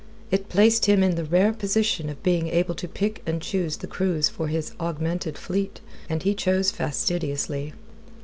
[0.31, 3.85] It placed him in the rare position of being able to pick and choose the
[3.85, 7.73] crews for his augmented fleet, and he chose fastidiously.